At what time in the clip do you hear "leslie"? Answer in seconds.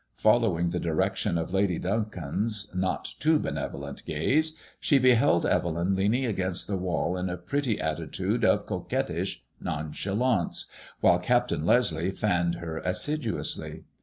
11.67-12.09